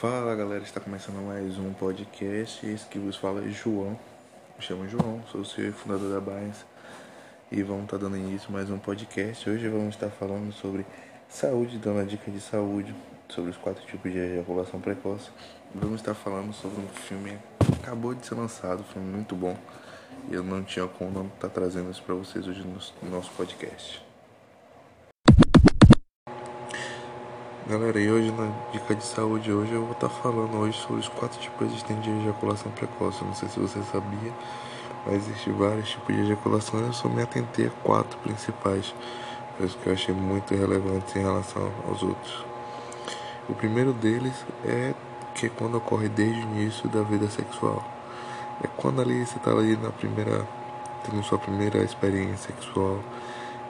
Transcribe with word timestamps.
Fala 0.00 0.32
galera, 0.36 0.62
está 0.62 0.78
começando 0.78 1.16
mais 1.26 1.58
um 1.58 1.72
podcast. 1.72 2.64
Esse 2.64 2.86
que 2.86 3.00
vos 3.00 3.16
fala 3.16 3.44
é 3.44 3.48
João. 3.48 3.98
Me 4.56 4.64
chamo 4.64 4.88
João, 4.88 5.20
sou 5.26 5.40
o 5.40 5.44
CEO 5.44 5.72
fundador 5.72 6.14
da 6.14 6.20
Bains 6.20 6.64
e 7.50 7.64
vamos 7.64 7.86
estar 7.86 7.96
dando 7.96 8.16
início 8.16 8.48
a 8.48 8.52
mais 8.52 8.70
um 8.70 8.78
podcast. 8.78 9.50
Hoje 9.50 9.66
vamos 9.66 9.96
estar 9.96 10.08
falando 10.08 10.52
sobre 10.52 10.86
saúde, 11.28 11.78
dando 11.78 11.98
a 11.98 12.04
dica 12.04 12.30
de 12.30 12.40
saúde, 12.40 12.94
sobre 13.28 13.50
os 13.50 13.56
quatro 13.56 13.84
tipos 13.86 14.12
de 14.12 14.18
ejaculação 14.18 14.80
precoce. 14.80 15.30
Vamos 15.74 16.00
estar 16.00 16.14
falando 16.14 16.52
sobre 16.52 16.80
um 16.80 16.86
filme 16.86 17.36
que 17.66 17.72
acabou 17.82 18.14
de 18.14 18.24
ser 18.24 18.36
lançado, 18.36 18.82
um 18.82 18.92
filme 18.92 19.10
muito 19.10 19.34
bom. 19.34 19.56
E 20.30 20.34
eu 20.34 20.44
não 20.44 20.62
tinha 20.62 20.86
como 20.86 21.10
não 21.10 21.26
estar 21.26 21.48
trazendo 21.48 21.90
isso 21.90 22.04
para 22.04 22.14
vocês 22.14 22.46
hoje 22.46 22.64
no 23.02 23.10
nosso 23.10 23.32
podcast. 23.32 24.07
Galera, 27.68 28.00
e 28.00 28.10
hoje 28.10 28.32
na 28.32 28.50
dica 28.72 28.94
de 28.94 29.04
saúde 29.04 29.52
hoje 29.52 29.74
eu 29.74 29.82
vou 29.82 29.92
estar 29.92 30.08
falando 30.08 30.56
hoje 30.56 30.78
sobre 30.78 31.00
os 31.02 31.08
quatro 31.08 31.38
tipos 31.38 31.66
existentes 31.66 32.02
de 32.02 32.18
ejaculação 32.22 32.72
precoce. 32.72 33.22
Não 33.22 33.34
sei 33.34 33.46
se 33.50 33.60
você 33.60 33.82
sabia, 33.92 34.32
mas 35.04 35.16
existem 35.16 35.52
vários 35.52 35.90
tipos 35.90 36.16
de 36.16 36.22
ejaculação. 36.22 36.80
Eu 36.80 36.94
só 36.94 37.10
me 37.10 37.20
atentei 37.20 37.66
a 37.66 37.70
quatro 37.84 38.18
principais, 38.20 38.94
coisas 39.58 39.76
que 39.76 39.86
eu 39.86 39.92
achei 39.92 40.14
muito 40.14 40.54
relevantes 40.54 41.14
em 41.14 41.18
relação 41.18 41.70
aos 41.86 42.02
outros. 42.02 42.42
O 43.50 43.54
primeiro 43.54 43.92
deles 43.92 44.46
é 44.64 44.94
que 45.34 45.44
é 45.44 45.50
quando 45.50 45.76
ocorre 45.76 46.08
desde 46.08 46.40
o 46.40 46.44
início 46.44 46.88
da 46.88 47.02
vida 47.02 47.28
sexual. 47.28 47.84
É 48.64 48.66
quando 48.78 49.02
ali 49.02 49.26
você 49.26 49.36
está 49.36 49.50
ali 49.50 49.76
na 49.76 49.90
primeira, 49.90 50.48
tendo 51.04 51.22
sua 51.22 51.38
primeira 51.38 51.84
experiência 51.84 52.50
sexual 52.50 52.98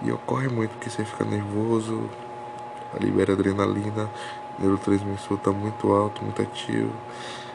e 0.02 0.12
ocorre 0.12 0.46
muito 0.46 0.78
que 0.78 0.88
você 0.88 1.04
fica 1.04 1.24
nervoso, 1.24 2.08
libera 2.96 3.34
adrenalina, 3.34 4.10
neurotransmissor 4.58 5.36
está 5.36 5.52
muito 5.52 5.92
alto, 5.92 6.22
muito 6.22 6.40
ativo, 6.40 6.92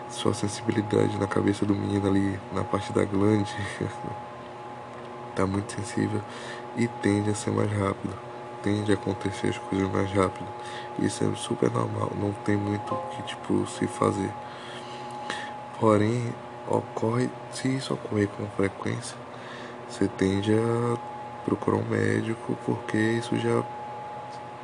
sua 0.09 0.33
sensibilidade 0.33 1.17
na 1.17 1.27
cabeça 1.27 1.66
do 1.66 1.73
menino 1.73 2.07
ali, 2.07 2.39
na 2.53 2.63
parte 2.63 2.94
da 2.94 3.03
glande, 3.03 3.53
está 5.30 5.45
muito 5.47 5.72
sensível 5.73 6.22
e 6.77 6.88
tende 6.88 7.31
a 7.31 7.35
ser 7.35 7.52
mais 7.52 7.72
rápido, 7.72 8.13
tende 8.61 8.91
a 8.91 8.95
acontecer 8.95 9.47
as 9.47 9.57
coisas 9.57 9.91
mais 9.91 10.11
rápido. 10.11 10.47
Isso 10.99 11.23
é 11.23 11.35
super 11.35 11.72
normal, 11.72 12.11
não 12.19 12.31
tem 12.31 12.55
muito 12.55 12.94
o 12.94 12.97
que 13.09 13.23
tipo 13.23 13.66
se 13.67 13.88
fazer. 13.88 14.31
Porém, 15.79 16.33
ocorre, 16.67 17.29
se 17.52 17.67
isso 17.75 17.94
ocorrer 17.94 18.27
com 18.29 18.45
frequência, 18.55 19.17
você 19.89 20.07
tende 20.07 20.53
a 20.53 20.97
procurar 21.44 21.77
um 21.77 21.85
médico 21.85 22.57
porque 22.66 22.97
isso 22.97 23.38
já 23.38 23.63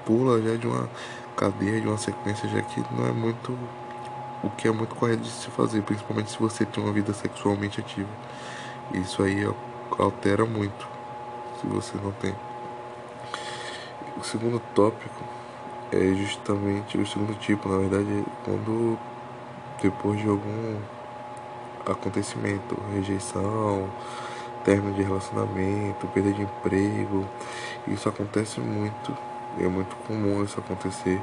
pula 0.05 0.41
já 0.41 0.55
de 0.55 0.67
uma 0.67 0.89
cadeia, 1.35 1.79
de 1.79 1.87
uma 1.87 1.97
sequência, 1.97 2.49
já 2.49 2.61
que 2.61 2.83
não 2.91 3.07
é 3.07 3.11
muito 3.11 3.57
o 4.43 4.49
que 4.49 4.67
é 4.67 4.71
muito 4.71 4.95
correto 4.95 5.21
de 5.21 5.29
se 5.29 5.49
fazer, 5.51 5.81
principalmente 5.81 6.31
se 6.31 6.39
você 6.39 6.65
tem 6.65 6.83
uma 6.83 6.93
vida 6.93 7.13
sexualmente 7.13 7.79
ativa. 7.79 8.09
Isso 8.93 9.21
aí 9.21 9.45
altera 9.97 10.45
muito 10.45 10.87
se 11.59 11.67
você 11.67 11.97
não 12.01 12.11
tem. 12.13 12.33
O 14.17 14.23
segundo 14.23 14.61
tópico 14.73 15.23
é 15.91 16.13
justamente 16.15 16.97
o 16.97 17.05
segundo 17.05 17.37
tipo, 17.39 17.67
na 17.67 17.77
verdade, 17.77 18.07
é 18.07 18.23
quando 18.43 18.97
depois 19.81 20.19
de 20.19 20.27
algum 20.27 20.77
acontecimento, 21.85 22.77
rejeição, 22.93 23.89
término 24.63 24.93
de 24.93 25.03
relacionamento, 25.03 26.07
perda 26.07 26.31
de 26.31 26.41
emprego, 26.41 27.25
isso 27.87 28.07
acontece 28.07 28.59
muito 28.59 29.15
é 29.59 29.67
muito 29.67 29.95
comum 30.07 30.43
isso 30.43 30.59
acontecer. 30.59 31.21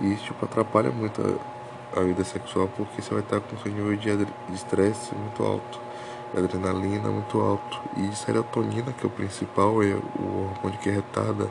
E 0.00 0.12
isso 0.12 0.24
tipo, 0.24 0.44
atrapalha 0.44 0.90
muito 0.90 1.20
a, 1.20 2.00
a, 2.00 2.02
vida 2.02 2.24
sexual 2.24 2.68
porque 2.76 3.00
você 3.00 3.12
vai 3.12 3.22
estar 3.22 3.40
com 3.40 3.56
seu 3.58 3.70
nível 3.70 3.94
de 3.96 4.26
estresse 4.54 5.14
muito 5.14 5.42
alto, 5.42 5.80
adrenalina 6.36 7.10
muito 7.10 7.40
alto 7.40 7.80
e 7.96 8.14
serotonina, 8.14 8.92
que 8.92 9.04
é 9.04 9.06
o 9.06 9.10
principal, 9.10 9.82
é 9.82 9.94
o 10.18 10.50
hormônio 10.50 10.78
que 10.80 10.90
retarda 10.90 11.48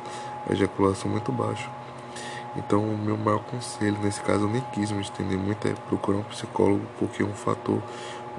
a 0.49 0.53
ejaculação 0.53 1.09
muito 1.09 1.31
baixo. 1.31 1.69
Então, 2.55 2.83
o 2.83 2.97
meu 2.97 3.15
maior 3.15 3.39
conselho, 3.43 3.97
nesse 4.01 4.19
caso 4.21 4.43
eu 4.43 4.49
nem 4.49 4.61
quis 4.73 4.91
me 4.91 5.01
estender 5.01 5.37
muito, 5.37 5.65
é 5.67 5.73
procurar 5.87 6.17
um 6.17 6.23
psicólogo, 6.23 6.85
porque 6.99 7.23
é 7.23 7.25
um 7.25 7.33
fator 7.33 7.81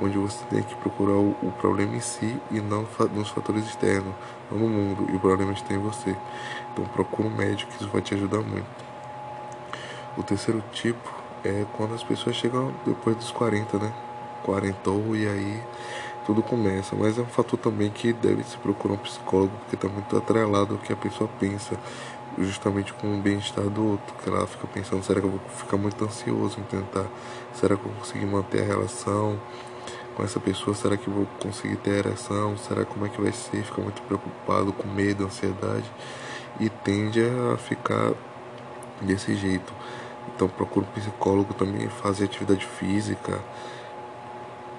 onde 0.01 0.17
você 0.19 0.45
tem 0.47 0.63
que 0.63 0.75
procurar 0.77 1.19
o, 1.19 1.53
problema 1.59 1.95
em 1.95 2.01
si 2.01 2.41
e 2.51 2.61
não 2.61 2.87
nos 3.15 3.29
fatores 3.29 3.67
externos, 3.67 4.15
não 4.51 4.59
no 4.59 4.69
mundo, 4.69 5.07
e 5.11 5.17
o 5.17 5.21
problema 5.21 5.53
está 5.53 5.75
em 5.75 5.79
você. 5.79 6.17
Então 6.73 6.85
procura 6.87 7.29
um 7.29 7.35
médico, 7.35 7.71
que 7.73 7.83
isso 7.83 7.91
vai 7.91 8.03
te 8.03 8.15
ajudar 8.15 8.41
muito. 8.41 8.67
O 10.17 10.23
terceiro 10.23 10.63
tipo 10.73 11.13
é 11.45 11.65
quando 11.73 11.95
as 11.95 12.03
pessoas 12.03 12.37
chegam 12.37 12.73
depois 12.87 13.17
dos 13.17 13.31
40, 13.31 13.79
né? 13.79 13.93
40 14.45 14.91
e 15.15 15.27
aí 15.27 15.63
tudo 16.27 16.43
começa. 16.43 16.95
Mas 16.97 17.19
é 17.19 17.23
um 17.23 17.27
fator 17.27 17.59
também 17.59 17.91
que 17.91 18.13
deve 18.13 18.43
se 18.45 18.57
procurar 18.59 18.95
um 18.95 18.99
psicólogo, 18.99 19.53
porque 19.59 19.77
está 19.77 19.89
muito 19.89 20.17
atrelado 20.17 20.75
ao 20.75 20.81
que 20.81 20.93
a 20.93 20.97
pessoa 20.97 21.29
pensa, 21.41 21.79
justamente 22.39 22.93
com 22.95 23.19
o 23.19 23.21
bem-estar 23.21 23.65
do 23.69 23.93
outro. 23.93 24.15
Que 24.23 24.29
ela 24.29 24.47
fica 24.47 24.67
pensando, 24.67 25.03
será 25.03 25.21
que 25.21 25.27
eu 25.27 25.31
vou 25.31 25.41
ficar 25.57 25.77
muito 25.77 26.05
ansioso 26.05 26.59
em 26.61 26.63
tentar? 26.65 27.07
Será 27.55 27.77
que 27.77 27.85
eu 27.85 27.91
vou 27.91 28.01
conseguir 28.01 28.27
manter 28.27 28.63
a 28.63 28.65
relação? 28.65 29.39
com 30.15 30.23
essa 30.23 30.39
pessoa? 30.39 30.75
Será 30.75 30.95
que 30.97 31.09
vou 31.09 31.27
conseguir 31.41 31.77
ter 31.77 32.07
ereção? 32.07 32.55
Será 32.59 32.85
como 32.85 33.07
é 33.07 33.09
que 33.09 33.19
vai 33.19 33.33
ser? 33.33 33.63
Fica 33.63 33.81
muito 33.81 34.03
preocupado, 34.03 34.71
com 34.71 34.87
medo, 34.87 35.25
ansiedade 35.25 35.91
e 36.61 36.69
tende 36.69 37.21
a 37.53 37.57
ficar 37.57 38.13
desse 39.01 39.35
jeito. 39.35 39.73
Então 40.35 40.49
procura 40.49 40.87
um 40.87 41.01
psicólogo 41.01 41.55
também, 41.55 41.89
fazer 41.89 42.25
atividade 42.25 42.65
física 42.65 43.41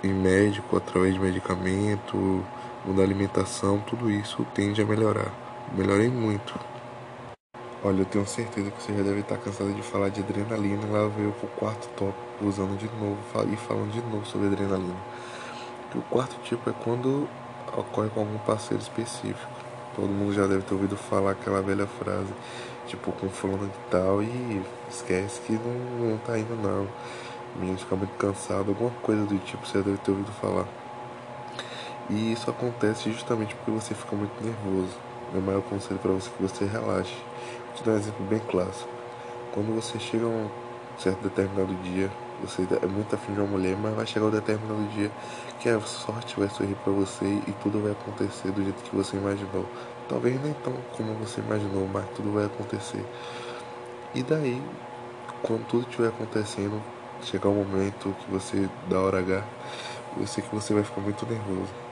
e 0.03 0.07
médico 0.07 0.77
através 0.77 1.13
de 1.13 1.19
medicamento, 1.19 2.43
mudar 2.85 3.03
alimentação, 3.03 3.79
tudo 3.79 4.09
isso 4.09 4.45
tende 4.53 4.81
a 4.81 4.85
melhorar. 4.85 5.31
Melhorei 5.75 6.09
muito. 6.09 6.72
Olha, 7.85 7.99
eu 7.99 8.05
tenho 8.05 8.25
certeza 8.25 8.71
que 8.71 8.81
você 8.81 8.94
já 8.95 9.03
deve 9.03 9.19
estar 9.19 9.35
cansado 9.35 9.73
de 9.73 9.81
falar 9.81 10.07
de 10.07 10.21
adrenalina. 10.21 10.88
Lá 10.88 11.05
veio 11.09 11.33
pro 11.33 11.49
quarto 11.49 11.89
tópico, 11.89 12.45
usando 12.45 12.77
de 12.77 12.85
novo 12.95 13.17
e 13.51 13.57
falando 13.57 13.91
de 13.91 14.01
novo 14.03 14.25
sobre 14.25 14.47
adrenalina. 14.47 14.95
O 15.94 16.01
quarto 16.03 16.39
tipo 16.44 16.69
é 16.69 16.73
quando 16.81 17.27
ocorre 17.77 18.09
com 18.09 18.21
algum 18.21 18.38
parceiro 18.38 18.81
específico. 18.81 19.51
Todo 19.97 20.07
mundo 20.07 20.33
já 20.33 20.47
deve 20.47 20.61
ter 20.61 20.73
ouvido 20.73 20.95
falar 20.95 21.31
aquela 21.31 21.61
velha 21.61 21.85
frase, 21.85 22.33
tipo, 22.88 23.11
com 23.11 23.27
fulano 23.27 23.67
de 23.67 23.77
tal, 23.91 24.23
e 24.23 24.61
esquece 24.89 25.41
que 25.41 25.51
não, 25.51 26.09
não 26.09 26.17
tá 26.19 26.39
indo 26.39 26.55
não. 26.55 26.88
Menino 27.57 27.77
fica 27.77 27.97
muito 27.97 28.15
cansado, 28.17 28.69
alguma 28.69 28.91
coisa 29.01 29.25
do 29.25 29.38
tipo 29.39 29.67
você 29.67 29.79
deve 29.79 29.97
ter 29.97 30.11
ouvido 30.11 30.31
falar. 30.39 30.67
E 32.09 32.31
isso 32.31 32.50
acontece 32.50 33.11
justamente 33.11 33.53
porque 33.55 33.71
você 33.71 33.94
fica 33.94 34.15
muito 34.15 34.41
nervoso. 34.41 34.97
Meu 35.33 35.41
maior 35.41 35.63
conselho 35.63 35.99
para 35.99 36.11
você 36.11 36.29
é 36.29 36.31
que 36.31 36.44
você 36.44 36.66
relaxe. 36.66 37.16
Vou 37.66 37.75
te 37.75 37.83
dar 37.83 37.94
um 37.94 37.97
exemplo 37.97 38.23
bem 38.27 38.38
clássico. 38.38 38.89
Quando 39.51 39.73
você 39.73 39.97
chega 39.97 40.25
a 40.25 40.27
um 40.27 40.47
certo 40.99 41.23
determinado 41.23 41.73
dia, 41.81 42.11
você 42.39 42.61
é 42.61 42.85
muito 42.85 43.16
afim 43.16 43.33
de 43.33 43.39
uma 43.39 43.47
mulher, 43.47 43.75
mas 43.75 43.95
vai 43.95 44.05
chegar 44.05 44.27
um 44.27 44.29
determinado 44.29 44.83
dia 44.89 45.09
que 45.59 45.69
a 45.69 45.81
sorte 45.81 46.39
vai 46.39 46.47
sorrir 46.49 46.75
para 46.83 46.94
você 46.94 47.25
e 47.25 47.51
tudo 47.63 47.81
vai 47.81 47.94
acontecer 47.94 48.51
do 48.51 48.61
jeito 48.61 48.83
que 48.83 48.95
você 48.95 49.17
imaginou. 49.17 49.66
Talvez 50.07 50.39
nem 50.39 50.53
tão 50.63 50.73
como 50.95 51.16
você 51.16 51.41
imaginou, 51.41 51.89
mas 51.91 52.05
tudo 52.15 52.31
vai 52.31 52.45
acontecer. 52.45 53.03
E 54.13 54.21
daí, 54.21 54.61
quando 55.41 55.65
tudo 55.65 55.89
estiver 55.89 56.09
acontecendo, 56.09 56.79
chegar 57.23 57.50
o 57.50 57.53
um 57.53 57.63
momento 57.63 58.15
que 58.19 58.31
você 58.31 58.69
dá 58.88 59.00
hora 59.00 59.17
H, 59.17 59.44
eu 60.19 60.27
sei 60.27 60.44
que 60.44 60.53
você 60.53 60.75
vai 60.75 60.83
ficar 60.83 61.01
muito 61.01 61.25
nervoso. 61.25 61.82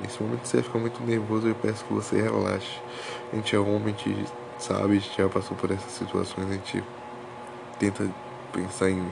Nesse 0.00 0.22
momento 0.22 0.44
você 0.44 0.62
fica 0.62 0.78
muito 0.78 1.02
nervoso, 1.02 1.48
eu 1.48 1.54
peço 1.54 1.84
que 1.84 1.92
você 1.92 2.20
relaxe. 2.20 2.80
A 3.32 3.36
gente 3.36 3.56
é 3.56 3.58
homem, 3.58 3.94
a 3.94 4.08
gente 4.08 4.26
sabe, 4.58 4.96
a 4.96 5.00
gente 5.00 5.16
já 5.16 5.28
passou 5.28 5.56
por 5.56 5.70
essas 5.70 5.90
situações, 5.92 6.48
a 6.50 6.52
gente 6.52 6.84
tenta 7.78 8.08
pensar 8.52 8.90
em 8.90 9.10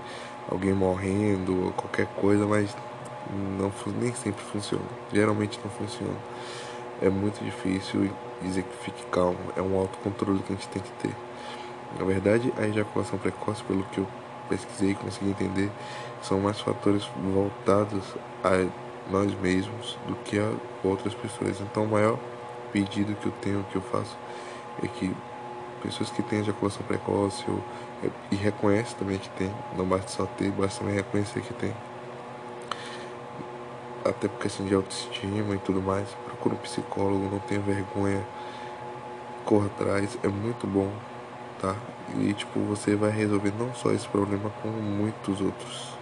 alguém 0.51 0.73
morrendo 0.73 1.67
ou 1.67 1.73
qualquer 1.73 2.07
coisa, 2.17 2.47
mas 2.47 2.75
não 3.59 3.73
nem 4.01 4.13
sempre 4.15 4.43
funciona. 4.45 4.85
Geralmente 5.13 5.59
não 5.65 5.71
funciona. 5.71 6.17
É 7.03 7.09
muito 7.09 7.43
difícil 7.43 8.11
dizer 8.43 8.63
que 8.63 8.85
fique 8.85 9.05
calmo. 9.07 9.39
É 9.57 9.63
um 9.63 9.77
autocontrole 9.79 10.41
que 10.41 10.53
a 10.53 10.57
gente 10.57 10.69
tem 10.69 10.83
que 10.83 10.93
ter. 10.93 11.15
Na 11.99 12.05
verdade, 12.05 12.53
a 12.59 12.67
ejaculação 12.67 13.19
precoce, 13.19 13.63
pelo 13.65 13.83
que 13.85 13.99
eu 13.99 14.07
pesquisei 14.49 14.91
e 14.91 14.95
consegui 14.95 15.31
entender, 15.31 15.71
são 16.23 16.41
mais 16.41 16.61
fatores 16.61 17.09
voltados 17.17 18.03
a 18.43 18.67
nós 19.11 19.33
mesmos 19.41 19.99
do 20.07 20.15
que 20.25 20.39
a 20.39 20.53
outras 20.83 21.15
pessoas. 21.15 21.61
Então, 21.61 21.85
o 21.85 21.89
maior 21.89 22.19
pedido 22.73 23.15
que 23.17 23.27
eu 23.27 23.33
tenho, 23.41 23.65
que 23.71 23.77
eu 23.77 23.83
faço, 23.83 24.17
é 24.83 24.87
que 24.87 25.15
pessoas 25.83 26.11
que 26.11 26.23
têm 26.23 26.41
ejaculação 26.41 26.83
precoce 26.87 27.45
ou, 27.49 27.63
e 28.31 28.35
reconhecem 28.35 28.97
também 28.99 29.19
que 29.19 29.29
tem, 29.31 29.51
não 29.77 29.85
basta 29.85 30.09
só 30.09 30.27
ter, 30.27 30.51
basta 30.51 30.81
também 30.81 30.95
reconhecer 30.95 31.41
que 31.43 31.55
tem. 31.55 31.75
Até 34.05 34.29
por 34.29 34.39
questão 34.39 34.67
de 34.67 34.75
autoestima 34.75 35.55
e 35.55 35.59
tudo 35.59 35.81
mais, 35.81 36.09
procura 36.25 36.55
um 36.55 36.59
psicólogo, 36.59 37.29
não 37.31 37.39
tenha 37.39 37.61
vergonha, 37.61 38.23
corra 39.45 39.67
atrás, 39.67 40.19
é 40.23 40.29
muito 40.29 40.67
bom 40.67 40.91
tá? 41.65 41.75
E 42.19 42.35
tipo, 42.35 42.61
você 42.61 42.95
vai 42.95 43.11
resolver 43.11 43.53
não 43.59 43.73
só 43.75 43.91
esse 43.93 44.07
problema, 44.09 44.51
como 44.63 44.75
muitos 44.75 45.41
outros. 45.41 45.94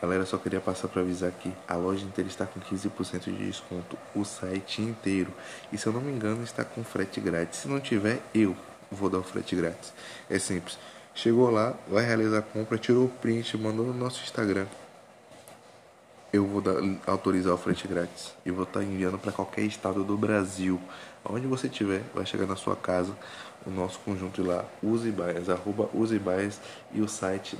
Galera, 0.00 0.26
só 0.26 0.36
queria 0.36 0.60
passar 0.60 0.88
para 0.88 1.00
avisar 1.00 1.32
que 1.32 1.50
a 1.66 1.74
loja 1.74 2.04
inteira 2.04 2.28
está 2.28 2.44
com 2.46 2.60
15% 2.60 3.24
de 3.24 3.46
desconto, 3.46 3.96
o 4.14 4.24
site 4.24 4.82
inteiro. 4.82 5.32
E 5.72 5.78
se 5.78 5.86
eu 5.86 5.92
não 5.92 6.02
me 6.02 6.12
engano, 6.12 6.42
está 6.44 6.64
com 6.64 6.84
frete 6.84 7.18
grátis. 7.18 7.60
Se 7.60 7.68
não 7.68 7.80
tiver, 7.80 8.20
eu 8.34 8.54
vou 8.90 9.08
dar 9.08 9.18
o 9.18 9.22
frete 9.22 9.56
grátis. 9.56 9.94
É 10.28 10.38
simples. 10.38 10.78
Chegou 11.14 11.50
lá, 11.50 11.74
vai 11.88 12.04
realizar 12.04 12.38
a 12.38 12.42
compra, 12.42 12.76
tirou 12.76 13.06
o 13.06 13.08
print, 13.08 13.56
mandou 13.56 13.86
no 13.86 13.94
nosso 13.94 14.22
Instagram. 14.22 14.66
Eu 16.30 16.44
vou 16.44 16.60
dar, 16.60 16.74
autorizar 17.06 17.54
o 17.54 17.56
frete 17.56 17.88
grátis 17.88 18.34
e 18.44 18.50
vou 18.50 18.64
estar 18.64 18.80
tá 18.80 18.84
enviando 18.84 19.18
para 19.18 19.32
qualquer 19.32 19.62
estado 19.62 20.04
do 20.04 20.18
Brasil. 20.18 20.78
Onde 21.24 21.46
você 21.46 21.68
estiver, 21.68 22.02
vai 22.14 22.26
chegar 22.26 22.46
na 22.46 22.54
sua 22.54 22.76
casa 22.76 23.16
o 23.64 23.70
nosso 23.70 23.98
conjunto 24.00 24.42
lá, 24.42 24.64
usebaias, 24.82 25.48
arroba 25.48 25.88
usebaias 25.94 26.60
e 26.92 27.00
o 27.00 27.08
site 27.08 27.56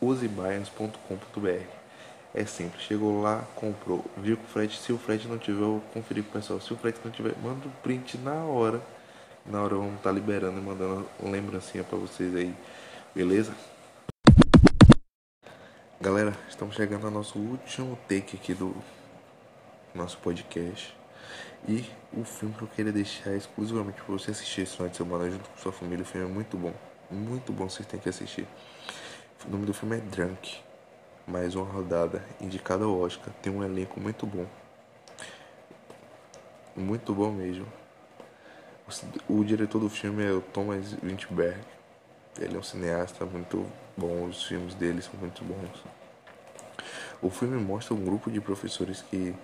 www.usebaias.com.br. 0.00 1.80
É 2.32 2.44
simples, 2.44 2.82
chegou 2.84 3.20
lá, 3.20 3.44
comprou, 3.56 4.04
viu 4.16 4.36
com 4.36 4.44
o 4.44 4.46
frete, 4.46 4.78
se 4.78 4.92
o 4.92 4.98
frete 4.98 5.26
não 5.26 5.36
tiver, 5.36 5.62
eu 5.62 5.82
conferi 5.92 6.22
com 6.22 6.30
o 6.30 6.32
pessoal. 6.32 6.60
Se 6.60 6.72
o 6.72 6.76
frete 6.76 7.00
não 7.04 7.10
tiver, 7.10 7.34
manda 7.42 7.66
o 7.66 7.70
print 7.82 8.18
na 8.18 8.44
hora 8.44 8.80
na 9.46 9.62
hora 9.62 9.74
vamos 9.74 9.96
estar 9.96 10.10
tá 10.10 10.12
liberando 10.12 10.58
e 10.58 10.62
mandando 10.62 11.08
lembrancinha 11.22 11.82
para 11.82 11.98
vocês 11.98 12.34
aí, 12.36 12.54
beleza? 13.14 13.54
Galera, 16.00 16.36
estamos 16.48 16.76
chegando 16.76 17.06
ao 17.06 17.10
nosso 17.10 17.38
último 17.38 17.98
take 18.08 18.36
aqui 18.36 18.54
do 18.54 18.74
nosso 19.94 20.18
podcast. 20.18 20.94
E 21.68 21.84
o 22.12 22.24
filme 22.24 22.54
que 22.54 22.62
eu 22.62 22.68
queria 22.68 22.92
deixar 22.92 23.34
exclusivamente 23.34 24.00
para 24.02 24.12
você 24.12 24.30
assistir 24.30 24.62
esse 24.62 24.76
final 24.76 24.88
de 24.88 24.96
semana 24.96 25.30
junto 25.30 25.48
com 25.48 25.56
sua 25.58 25.72
família. 25.72 26.02
O 26.02 26.06
filme 26.06 26.26
é 26.26 26.30
muito 26.30 26.56
bom, 26.56 26.72
muito 27.10 27.52
bom, 27.52 27.68
vocês 27.68 27.86
têm 27.86 27.98
que 27.98 28.08
assistir. 28.08 28.46
O 29.46 29.50
nome 29.50 29.64
do 29.64 29.72
filme 29.72 29.96
é 29.96 30.00
Drunk, 30.00 30.58
mais 31.26 31.54
uma 31.54 31.64
rodada 31.64 32.22
indicada 32.38 32.84
ao 32.84 33.00
Oscar. 33.00 33.32
Tem 33.40 33.50
um 33.50 33.64
elenco 33.64 33.98
muito 33.98 34.26
bom, 34.26 34.44
muito 36.76 37.14
bom 37.14 37.32
mesmo. 37.32 37.66
O 39.26 39.42
diretor 39.42 39.78
do 39.78 39.88
filme 39.88 40.22
é 40.22 40.30
o 40.30 40.42
Thomas 40.42 40.92
Winterberg. 41.02 41.58
Ele 42.38 42.54
é 42.54 42.58
um 42.58 42.62
cineasta 42.62 43.24
muito 43.24 43.66
bom, 43.96 44.26
os 44.26 44.44
filmes 44.44 44.74
dele 44.74 45.00
são 45.00 45.14
muito 45.18 45.42
bons. 45.42 45.84
O 47.22 47.30
filme 47.30 47.56
mostra 47.56 47.94
um 47.94 48.04
grupo 48.04 48.30
de 48.30 48.42
professores 48.42 49.00
que, 49.00 49.34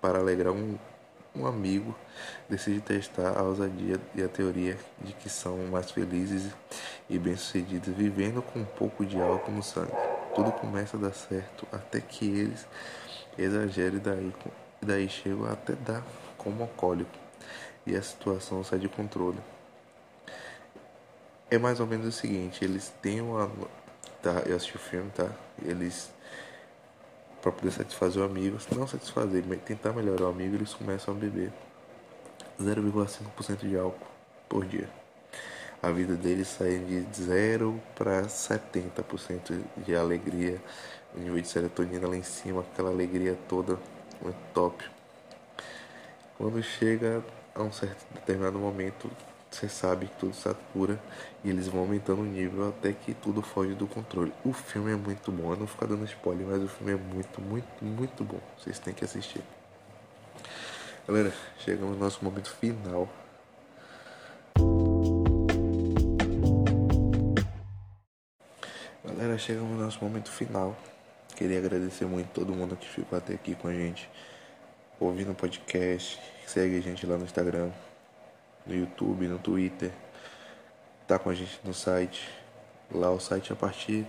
para 0.00 0.18
alegrar 0.18 0.54
um, 0.54 0.78
um 1.34 1.46
amigo, 1.46 1.94
decide 2.48 2.80
testar 2.80 3.38
a 3.38 3.42
ousadia 3.42 4.00
e 4.14 4.22
a 4.22 4.28
teoria 4.28 4.78
de 5.02 5.12
que 5.12 5.28
são 5.28 5.58
mais 5.66 5.90
felizes 5.90 6.50
e 7.08 7.18
bem-sucedidos 7.18 7.94
vivendo 7.94 8.42
com 8.42 8.60
um 8.60 8.64
pouco 8.64 9.04
de 9.04 9.20
álcool 9.20 9.52
no 9.52 9.62
sangue. 9.62 9.92
Tudo 10.34 10.52
começa 10.52 10.96
a 10.96 11.00
dar 11.00 11.12
certo 11.12 11.66
até 11.72 12.00
que 12.00 12.24
eles 12.24 12.66
exagerem 13.38 13.98
daí, 13.98 14.32
daí 14.82 15.08
chegam 15.08 15.50
até 15.50 15.74
dar 15.74 16.02
como 16.36 16.62
alcoólico 16.62 17.10
e 17.86 17.94
a 17.94 18.02
situação 18.02 18.64
sai 18.64 18.78
de 18.78 18.88
controle. 18.88 19.38
É 21.48 21.58
mais 21.58 21.78
ou 21.78 21.86
menos 21.86 22.08
o 22.08 22.12
seguinte, 22.12 22.64
eles 22.64 22.92
têm 23.00 23.20
uma. 23.20 23.48
Tá, 24.20 24.42
eu 24.46 24.56
assisti 24.56 24.76
o 24.76 24.80
filme, 24.80 25.10
tá? 25.10 25.30
Eles. 25.62 26.10
Pra 27.40 27.52
poder 27.52 27.70
satisfazer 27.70 28.20
o 28.20 28.24
amigo, 28.26 28.58
não 28.74 28.88
satisfazer, 28.88 29.44
tentar 29.64 29.92
melhorar 29.92 30.24
o 30.24 30.28
amigo, 30.30 30.56
eles 30.56 30.74
começam 30.74 31.14
a 31.14 31.16
beber 31.16 31.52
0,5% 32.60 33.68
de 33.68 33.78
álcool 33.78 34.04
por 34.48 34.64
dia. 34.64 34.88
A 35.82 35.90
vida 35.90 36.14
deles 36.14 36.48
sai 36.48 36.78
de 36.78 37.06
0 37.22 37.80
para 37.94 38.22
70% 38.22 39.62
de 39.76 39.94
alegria, 39.94 40.60
o 41.14 41.20
nível 41.20 41.40
de 41.40 41.48
serotonina 41.48 42.08
lá 42.08 42.16
em 42.16 42.22
cima, 42.22 42.60
aquela 42.60 42.90
alegria 42.90 43.38
toda, 43.48 43.78
muito 44.20 44.38
top. 44.52 44.84
Quando 46.36 46.62
chega 46.62 47.24
a 47.54 47.62
um 47.62 47.72
certo 47.72 48.04
determinado 48.14 48.58
momento 48.58 49.10
você 49.50 49.70
sabe 49.70 50.06
que 50.06 50.16
tudo 50.16 50.34
satura 50.34 51.00
e 51.42 51.48
eles 51.48 51.66
vão 51.66 51.80
aumentando 51.80 52.20
o 52.20 52.24
nível 52.24 52.68
até 52.68 52.92
que 52.92 53.14
tudo 53.14 53.40
foge 53.40 53.74
do 53.74 53.86
controle. 53.86 54.30
O 54.44 54.52
filme 54.52 54.92
é 54.92 54.96
muito 54.96 55.32
bom, 55.32 55.52
eu 55.52 55.56
não 55.56 55.66
ficar 55.66 55.86
dando 55.86 56.04
spoiler, 56.04 56.46
mas 56.46 56.62
o 56.62 56.68
filme 56.68 56.92
é 56.92 56.96
muito, 56.96 57.40
muito, 57.40 57.82
muito 57.82 58.22
bom. 58.22 58.40
Vocês 58.58 58.78
têm 58.78 58.92
que 58.92 59.04
assistir. 59.04 59.40
Galera, 61.08 61.32
chegamos 61.58 61.96
no 61.96 62.04
nosso 62.04 62.22
momento 62.22 62.50
final. 62.50 63.08
Chegamos 69.38 69.76
no 69.76 69.84
nosso 69.84 70.02
momento 70.02 70.30
final. 70.30 70.76
Queria 71.34 71.58
agradecer 71.58 72.06
muito 72.06 72.28
todo 72.28 72.52
mundo 72.52 72.76
que 72.76 72.88
ficou 72.88 73.18
até 73.18 73.34
aqui 73.34 73.54
com 73.54 73.68
a 73.68 73.72
gente 73.72 74.08
ouvindo 74.98 75.32
o 75.32 75.34
podcast, 75.34 76.18
segue 76.46 76.78
a 76.78 76.80
gente 76.80 77.06
lá 77.06 77.18
no 77.18 77.24
Instagram, 77.24 77.70
no 78.66 78.74
YouTube, 78.74 79.28
no 79.28 79.38
Twitter, 79.38 79.92
tá 81.06 81.18
com 81.18 81.30
a 81.30 81.34
gente 81.34 81.60
no 81.64 81.74
site. 81.74 82.28
Lá 82.90 83.10
o 83.10 83.18
site 83.18 83.52
a 83.52 83.56
partir 83.56 84.06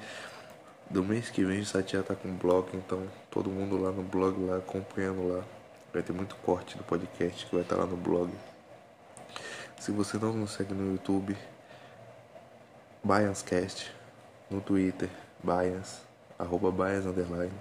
do 0.90 1.04
mês 1.04 1.30
que 1.30 1.44
vem 1.44 1.60
o 1.60 1.66
site 1.66 1.94
já 1.94 2.04
tá 2.04 2.16
com 2.16 2.30
blog, 2.36 2.70
então 2.74 3.08
todo 3.30 3.50
mundo 3.50 3.78
lá 3.82 3.92
no 3.92 4.04
blog 4.04 4.40
lá 4.46 4.58
acompanhando 4.58 5.28
lá. 5.28 5.44
Vai 5.92 6.04
ter 6.04 6.14
muito 6.14 6.36
corte 6.38 6.78
do 6.78 6.84
podcast 6.84 7.46
que 7.46 7.54
vai 7.54 7.64
estar 7.64 7.76
tá 7.76 7.82
lá 7.82 7.88
no 7.88 7.98
blog. 7.98 8.32
Se 9.80 9.92
você 9.92 10.18
não 10.18 10.34
nos 10.34 10.52
segue 10.52 10.74
no 10.74 10.94
YouTube, 10.94 11.36
Bianscast, 13.04 13.92
no 14.50 14.62
Twitter, 14.62 15.10
Bians, 15.44 16.02
arroba 16.38 16.72
Bians 16.72 17.06
underline, 17.06 17.54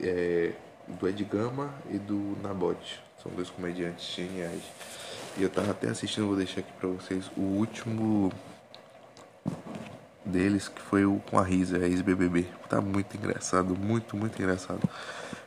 é, 0.00 0.52
do 0.88 1.08
Ed 1.08 1.24
Gama 1.24 1.72
e 1.90 1.98
do 1.98 2.36
Nabote. 2.42 3.02
São 3.22 3.30
dois 3.32 3.50
comediantes 3.50 4.14
geniais. 4.14 4.62
E 5.36 5.42
eu 5.42 5.50
tava 5.50 5.72
até 5.72 5.88
assistindo, 5.88 6.26
vou 6.26 6.36
deixar 6.36 6.60
aqui 6.60 6.72
pra 6.78 6.88
vocês 6.88 7.30
o 7.36 7.40
último 7.40 8.30
deles, 10.24 10.68
que 10.68 10.80
foi 10.80 11.04
o 11.04 11.20
com 11.30 11.38
a 11.38 11.44
Risa, 11.44 11.78
a 11.78 11.86
ex-BBB. 11.86 12.46
Tá 12.68 12.80
muito 12.80 13.16
engraçado, 13.16 13.76
muito, 13.76 14.16
muito 14.16 14.40
engraçado. 14.40 14.88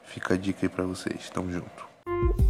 Fica 0.05 0.33
a 0.33 0.37
dica 0.37 0.65
aí 0.65 0.69
pra 0.69 0.83
vocês. 0.83 1.29
Tamo 1.29 1.51
junto. 1.51 2.46